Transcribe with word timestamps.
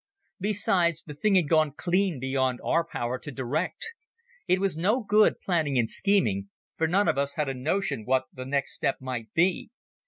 Besides, 0.39 1.03
the 1.03 1.13
thing 1.13 1.35
had 1.35 1.47
gone 1.47 1.73
clean 1.77 2.19
beyond 2.19 2.59
our 2.63 2.83
power 2.83 3.19
to 3.19 3.31
direct. 3.31 3.91
It 4.47 4.59
was 4.59 4.75
no 4.75 5.01
good 5.03 5.39
planning 5.39 5.77
and 5.77 5.87
scheming, 5.91 6.49
for 6.75 6.87
none 6.87 7.07
of 7.07 7.19
us 7.19 7.35
had 7.35 7.47
a 7.49 7.53
notion 7.53 8.05
what 8.07 8.23
the 8.33 8.45
next 8.47 8.73
step 8.73 8.99
might 8.99 9.31
be. 9.35 9.69